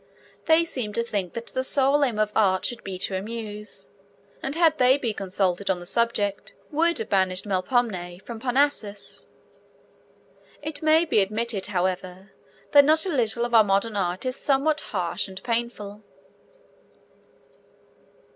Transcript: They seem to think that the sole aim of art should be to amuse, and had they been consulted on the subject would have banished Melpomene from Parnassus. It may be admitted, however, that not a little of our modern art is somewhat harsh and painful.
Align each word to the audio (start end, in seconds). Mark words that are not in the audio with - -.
They 0.47 0.65
seem 0.65 0.93
to 0.93 1.03
think 1.03 1.33
that 1.33 1.45
the 1.53 1.63
sole 1.63 2.03
aim 2.03 2.17
of 2.17 2.31
art 2.35 2.65
should 2.65 2.83
be 2.83 2.97
to 2.97 3.15
amuse, 3.15 3.87
and 4.41 4.55
had 4.55 4.79
they 4.79 4.97
been 4.97 5.13
consulted 5.13 5.69
on 5.69 5.79
the 5.79 5.85
subject 5.85 6.53
would 6.71 6.97
have 6.97 7.07
banished 7.07 7.45
Melpomene 7.45 8.19
from 8.23 8.39
Parnassus. 8.39 9.27
It 10.63 10.81
may 10.81 11.05
be 11.05 11.19
admitted, 11.21 11.67
however, 11.67 12.31
that 12.71 12.83
not 12.83 13.05
a 13.05 13.09
little 13.09 13.45
of 13.45 13.53
our 13.53 13.63
modern 13.63 13.95
art 13.95 14.25
is 14.25 14.35
somewhat 14.37 14.81
harsh 14.81 15.27
and 15.27 15.43
painful. 15.43 16.01